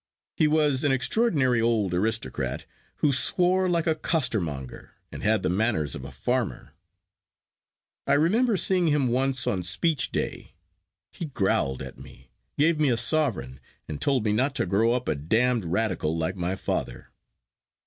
He 0.35 0.47
was 0.47 0.83
an 0.83 0.91
extraordinary 0.91 1.61
old 1.61 1.93
aristocrat, 1.93 2.65
who 3.05 3.13
swore 3.13 3.69
like 3.69 3.85
a 3.85 3.93
costermonger, 3.93 4.95
and 5.11 5.21
had 5.21 5.43
the 5.43 5.47
manners 5.49 5.93
of 5.93 6.03
a 6.03 6.11
farmer. 6.11 6.73
I 8.07 8.13
remember 8.13 8.57
seeing 8.57 8.87
him 8.87 9.09
once 9.09 9.45
on 9.45 9.61
Speech 9.61 10.11
day. 10.11 10.55
He 11.11 11.25
growled 11.25 11.83
at 11.83 11.99
me, 11.99 12.31
gave 12.57 12.79
me 12.79 12.89
a 12.89 12.97
sovereign, 12.97 13.59
and 13.87 14.01
told 14.01 14.25
me 14.25 14.33
not 14.33 14.55
to 14.55 14.65
grow 14.65 14.93
up 14.93 15.07
"a 15.07 15.13
damned 15.13 15.65
Radical" 15.65 16.17
like 16.17 16.35
my 16.35 16.55
father. 16.55 17.09